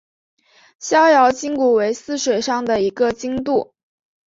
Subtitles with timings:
[0.79, 3.75] 逍遥津古为淝水上的一个津渡。